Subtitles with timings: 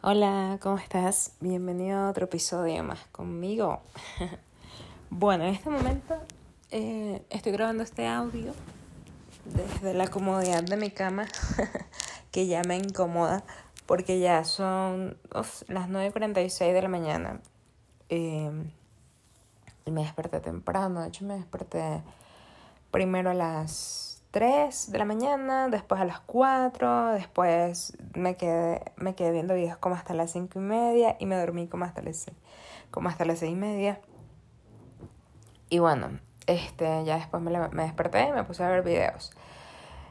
[0.00, 1.32] Hola, ¿cómo estás?
[1.40, 3.80] Bienvenido a otro episodio más conmigo.
[5.10, 6.16] bueno, en este momento
[6.70, 8.54] eh, estoy grabando este audio
[9.44, 11.26] desde la comodidad de mi cama,
[12.30, 13.42] que ya me incomoda
[13.86, 17.40] porque ya son las 9.46 de la mañana.
[18.08, 18.52] Eh,
[19.84, 22.04] y me desperté temprano, de hecho me desperté
[22.92, 29.14] primero a las 3 de la mañana, después a las 4, después me quedé, me
[29.14, 32.18] quedé viendo videos como hasta las 5 y media y me dormí como hasta las
[32.18, 32.36] 6,
[32.90, 34.00] como hasta las 6 y media.
[35.70, 39.32] Y bueno, este, ya después me, me desperté y me puse a ver videos.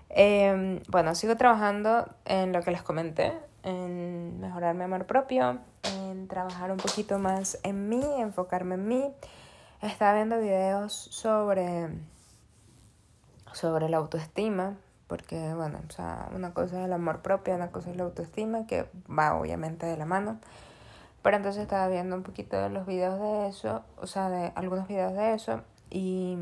[0.10, 6.28] Em, bueno, sigo trabajando en lo que les comenté, en mejorar mi amor propio, en
[6.28, 9.14] trabajar un poquito más en mí, enfocarme en mí.
[9.82, 11.90] Estaba viendo videos sobre
[13.58, 14.76] sobre la autoestima,
[15.08, 18.68] porque bueno, o sea, una cosa es el amor propio, una cosa es la autoestima,
[18.68, 20.40] que va obviamente de la mano.
[21.24, 24.88] Pero entonces estaba viendo un poquito de los videos de eso, o sea, de algunos
[24.88, 26.38] videos de eso, y,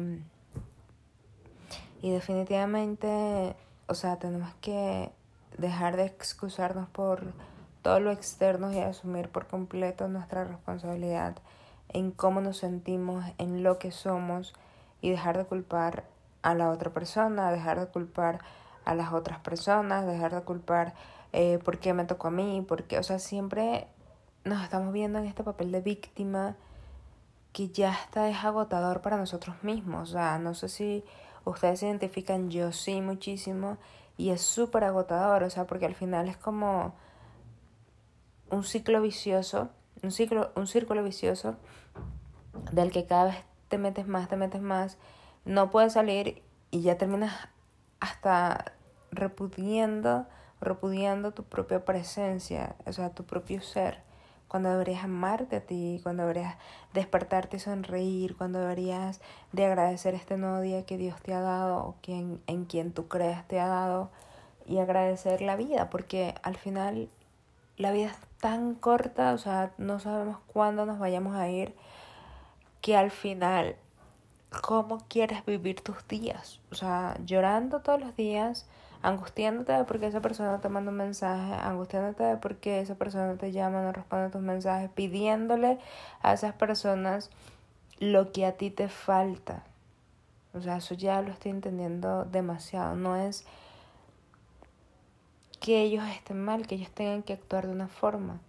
[2.02, 3.56] y definitivamente,
[3.88, 5.12] o sea, tenemos que
[5.58, 7.34] dejar de excusarnos por
[7.82, 11.38] todo lo externo y asumir por completo nuestra responsabilidad
[11.90, 14.54] en cómo nos sentimos, en lo que somos
[15.02, 16.04] y dejar de culpar
[16.46, 18.40] a la otra persona, dejar de culpar
[18.86, 20.94] a las otras personas, dejar de culpar
[21.34, 23.88] eh, por qué me tocó a mí, porque, o sea, siempre
[24.44, 26.56] nos estamos viendo en este papel de víctima
[27.52, 30.12] que ya está es agotador para nosotros mismos.
[30.12, 31.04] O sea, no sé si
[31.46, 33.78] ustedes se identifican, yo sí muchísimo,
[34.16, 36.94] y es súper agotador, o sea, porque al final es como
[38.52, 39.70] un ciclo vicioso,
[40.04, 41.56] un ciclo, un círculo vicioso
[42.72, 45.00] del que cada vez te metes más, te metes más
[45.46, 47.34] no puedes salir y ya terminas
[48.00, 48.74] hasta
[49.12, 50.26] repudiando,
[50.60, 54.04] repudiando tu propia presencia, o sea, tu propio ser.
[54.48, 56.56] Cuando deberías amarte a ti, cuando deberías
[56.94, 61.96] despertarte y sonreír, cuando deberías de agradecer este nuevo día que Dios te ha dado
[62.02, 64.12] quien, en quien tú creas te ha dado
[64.66, 67.10] y agradecer la vida, porque al final
[67.78, 71.76] la vida es tan corta, o sea, no sabemos cuándo nos vayamos a ir,
[72.82, 73.76] que al final
[74.62, 76.60] cómo quieres vivir tus días.
[76.72, 78.66] O sea, llorando todos los días,
[79.02, 82.96] angustiándote de por qué esa persona te manda un mensaje, angustiándote de por qué esa
[82.96, 85.80] persona te llama, no responde a tus mensajes, pidiéndole
[86.22, 87.30] a esas personas
[88.00, 89.64] lo que a ti te falta.
[90.54, 92.96] O sea, eso ya lo estoy entendiendo demasiado.
[92.96, 93.46] No es
[95.60, 98.40] que ellos estén mal, que ellos tengan que actuar de una forma.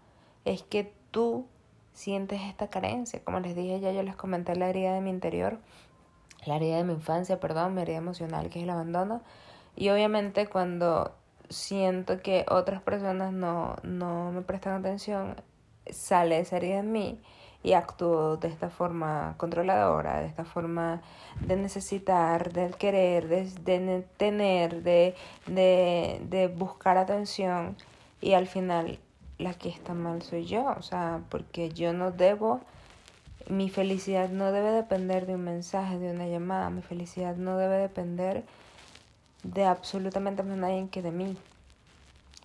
[0.45, 1.47] Es que tú
[1.95, 3.23] sientes esta carencia.
[3.25, 5.59] Como les dije ya, yo les comenté la herida de mi interior
[6.47, 9.23] la herida de mi infancia, perdón, mi herida emocional, que es el abandono.
[9.77, 11.13] Y obviamente cuando
[11.49, 15.37] siento que otras personas no, no me prestan atención,
[15.91, 17.21] sale esa herida en mí
[17.63, 21.03] y actúo de esta forma controladora, de esta forma
[21.41, 25.15] de necesitar, de querer, de, de tener, de,
[25.47, 27.77] de, de buscar atención
[28.21, 28.99] y al final
[29.39, 32.61] la que está mal soy yo, o sea, porque yo no debo
[33.49, 36.71] mi felicidad no debe depender de un mensaje, de una llamada.
[36.71, 38.45] Mi felicidad no debe depender
[39.43, 41.37] de absolutamente nadie que de mí.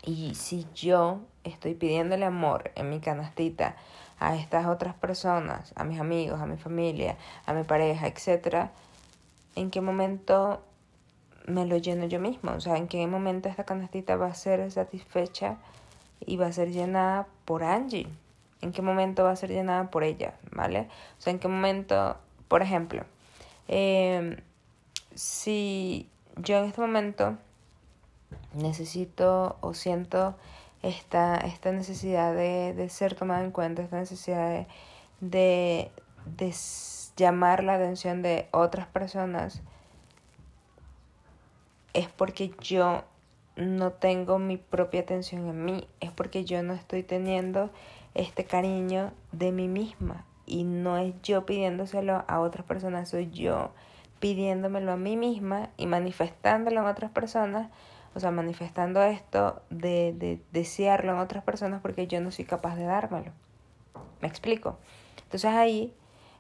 [0.03, 3.75] Y si yo estoy pidiéndole amor en mi canastita
[4.19, 8.69] a estas otras personas, a mis amigos, a mi familia, a mi pareja, etc.,
[9.55, 10.61] ¿en qué momento
[11.47, 12.51] me lo lleno yo mismo?
[12.51, 15.57] O sea, ¿en qué momento esta canastita va a ser satisfecha
[16.19, 18.07] y va a ser llenada por Angie?
[18.61, 20.87] En qué momento va a ser llenada por ella, ¿vale?
[21.17, 22.17] O sea, en qué momento,
[22.47, 23.03] por ejemplo,
[23.67, 24.37] em,
[25.15, 27.37] si yo en este momento
[28.53, 30.35] necesito o siento
[30.83, 34.67] esta, esta necesidad de, de ser tomada en cuenta, esta necesidad
[35.19, 35.91] de,
[36.25, 36.53] de
[37.17, 39.61] llamar la atención de otras personas,
[41.93, 43.03] es porque yo
[43.55, 47.69] no tengo mi propia atención en mí, es porque yo no estoy teniendo
[48.13, 53.71] este cariño de mí misma y no es yo pidiéndoselo a otras personas, soy yo
[54.19, 57.69] pidiéndomelo a mí misma y manifestándolo en otras personas,
[58.13, 62.75] o sea, manifestando esto de, de desearlo en otras personas porque yo no soy capaz
[62.75, 63.31] de dármelo.
[64.21, 64.77] ¿Me explico?
[65.23, 65.93] Entonces ahí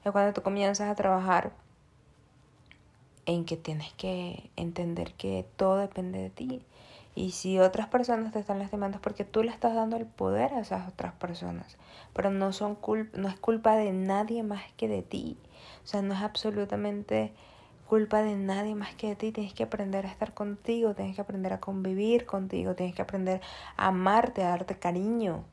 [0.03, 1.53] es cuando tú comienzas a trabajar
[3.25, 6.61] en que tienes que entender que todo depende de ti
[7.13, 10.53] y si otras personas te están lastimando es porque tú le estás dando el poder
[10.53, 11.77] a esas otras personas.
[12.13, 12.77] Pero no, son
[13.13, 15.37] no es culpa de nadie más que de ti.
[15.83, 17.33] O sea, no es absolutamente
[17.87, 19.31] culpa de nadie más que de ti.
[19.33, 23.41] Tienes que aprender a estar contigo, tienes que aprender a convivir contigo, tienes que aprender
[23.75, 25.43] a amarte, a darte cariño,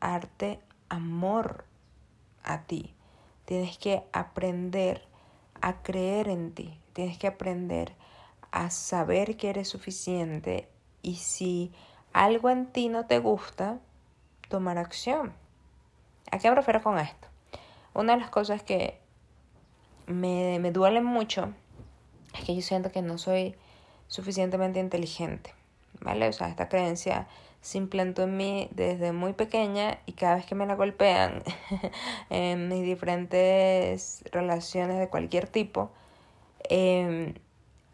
[0.00, 0.58] darte
[0.88, 1.64] amor
[2.42, 2.94] a ti.
[3.44, 5.02] Tienes que aprender
[5.60, 6.80] a creer en ti.
[6.94, 7.94] Tienes que aprender
[8.50, 10.68] a saber que eres suficiente
[11.02, 11.72] y si
[12.12, 13.78] algo en ti no te gusta,
[14.48, 15.32] tomar acción.
[16.30, 17.28] ¿A qué me refiero con esto?
[17.94, 18.98] Una de las cosas que
[20.06, 21.52] me, me mucho
[22.34, 23.54] es que yo siento que no soy
[24.08, 25.54] suficientemente inteligente,
[26.00, 26.28] ¿vale?
[26.28, 27.26] O sea, esta creencia
[27.60, 31.42] se implantó en mí desde muy pequeña y cada vez que me la golpean
[32.30, 35.90] en mis diferentes relaciones de cualquier tipo,
[36.68, 37.34] em,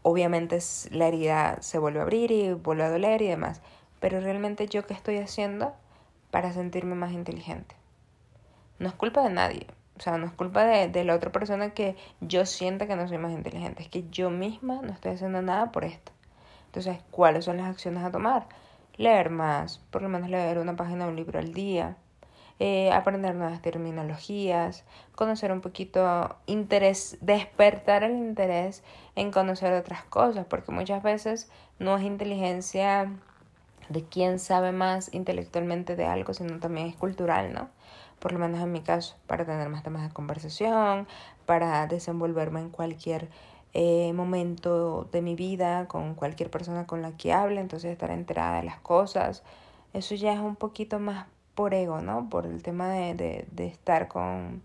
[0.03, 0.59] obviamente
[0.91, 3.61] la herida se vuelve a abrir y vuelve a doler y demás.
[4.01, 5.73] Pero realmente yo qué estoy haciendo
[6.31, 7.75] para sentirme más inteligente.
[8.79, 9.67] No es culpa de nadie.
[9.97, 13.07] O sea, no es culpa de, de la otra persona que yo sienta que no
[13.07, 13.83] soy más inteligente.
[13.83, 16.13] Es que yo misma no estoy haciendo nada por esto.
[16.67, 18.47] Entonces, ¿cuáles son las acciones a tomar?
[18.97, 21.97] Leer más, por lo menos leer una página de un libro al día,
[22.65, 24.85] eh, aprender nuevas terminologías,
[25.17, 28.85] conocer un poquito interés, despertar el interés
[29.17, 31.51] en conocer otras cosas, porque muchas veces
[31.81, 33.11] no es inteligencia
[33.89, 37.69] de quién sabe más intelectualmente de algo, sino también es cultural, ¿no?
[38.21, 41.09] Por lo menos en mi caso, para tener más temas de conversación,
[41.47, 43.29] para desenvolverme en cualquier
[43.73, 48.59] eh, momento de mi vida con cualquier persona con la que hable, entonces estar enterada
[48.59, 49.43] de las cosas.
[49.93, 52.29] Eso ya es un poquito más por ego, ¿no?
[52.29, 54.63] Por el tema de, de, de estar con,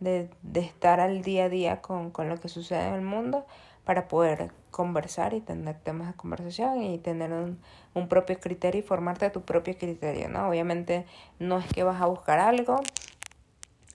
[0.00, 3.46] de, de, estar al día a día con, con lo que sucede en el mundo
[3.84, 7.60] para poder conversar y tener temas de conversación y tener un,
[7.94, 10.48] un propio criterio y formarte tu propio criterio, ¿no?
[10.48, 11.06] Obviamente
[11.38, 12.80] no es que vas a buscar algo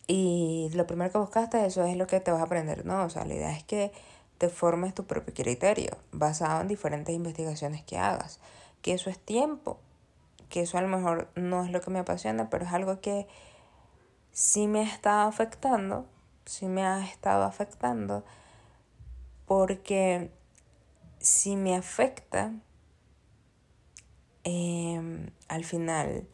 [0.07, 3.03] y lo primero que buscaste, eso es lo que te vas a aprender, ¿no?
[3.03, 3.91] O sea, la idea es que
[4.39, 8.39] te formes tu propio criterio basado en diferentes investigaciones que hagas,
[8.81, 9.79] que eso es tiempo,
[10.50, 13.28] que eso a lo mejor no es lo que me apasiona, pero es algo que
[14.31, 16.06] sí me ha estado afectando,
[16.46, 18.24] sí me ha estado afectando
[19.46, 20.31] porque
[21.19, 22.54] si me afecta,
[24.44, 26.28] eh, al final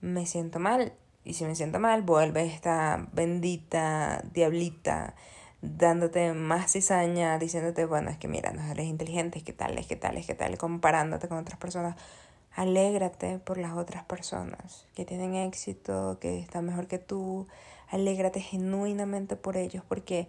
[0.00, 0.94] me siento mal.
[1.22, 5.14] Y si me siento mal, vuelve esta bendita diablita
[5.62, 9.86] dándote más cizaña, diciéndote, bueno, es que mira, no eres inteligente, es que tal, es
[9.86, 11.96] que tal, es que tal, comparándote con otras personas.
[12.54, 17.46] Alégrate por las otras personas que tienen éxito, que están mejor que tú.
[17.88, 20.28] Alégrate genuinamente por ellos, porque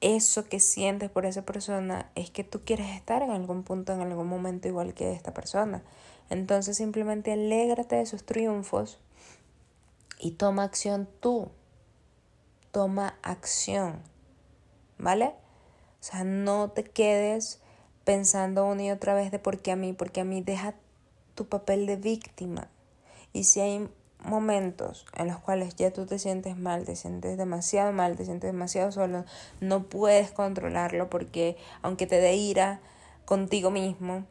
[0.00, 4.02] eso que sientes por esa persona es que tú quieres estar en algún punto, en
[4.02, 5.82] algún momento igual que esta persona.
[6.28, 8.98] Entonces simplemente alégrate de sus triunfos
[10.18, 11.48] y toma acción tú.
[12.72, 14.02] Toma acción.
[14.98, 15.26] ¿Vale?
[15.26, 17.60] O sea, no te quedes
[18.04, 20.74] pensando una y otra vez de por qué a mí, porque a mí deja
[21.36, 22.68] tu papel de víctima.
[23.32, 23.88] Y si hay
[24.24, 28.50] momentos en los cuales ya tú te sientes mal, te sientes demasiado mal, te sientes
[28.50, 29.24] demasiado solo,
[29.60, 32.80] no puedes controlarlo porque aunque te dé ira
[33.24, 34.24] contigo mismo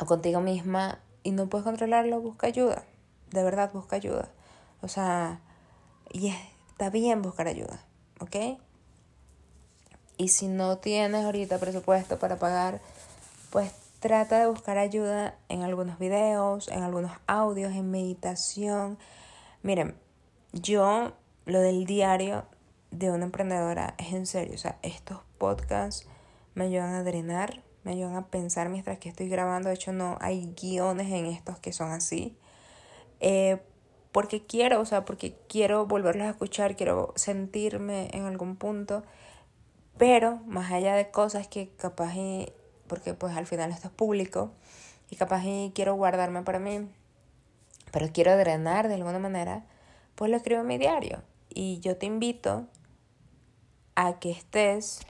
[0.00, 2.84] o contigo misma y no puedes controlarlo, busca ayuda.
[3.30, 4.30] De verdad, busca ayuda.
[4.80, 5.40] O sea,
[6.12, 6.32] y
[6.70, 7.84] está bien buscar ayuda,
[8.20, 8.58] ¿ok?
[10.18, 12.80] Y si no tienes ahorita presupuesto para pagar,
[13.50, 13.70] pues
[14.06, 18.98] trata de buscar ayuda en algunos videos, en algunos audios, en meditación.
[19.62, 19.96] Miren,
[20.52, 21.12] yo
[21.44, 22.44] lo del diario
[22.92, 26.08] de una emprendedora es en serio, o sea, estos podcasts
[26.54, 30.18] me ayudan a drenar, me ayudan a pensar mientras que estoy grabando, de hecho no
[30.20, 32.36] hay guiones en estos que son así.
[33.18, 33.60] Eh,
[34.12, 39.02] porque quiero, o sea, porque quiero volverlos a escuchar, quiero sentirme en algún punto,
[39.98, 42.14] pero más allá de cosas que capaz
[42.86, 44.52] porque pues al final esto es público
[45.10, 46.88] y capaz y quiero guardarme para mí,
[47.92, 49.64] pero quiero drenar de alguna manera,
[50.14, 51.22] pues lo escribo en mi diario.
[51.48, 52.66] Y yo te invito
[53.94, 55.00] a que estés...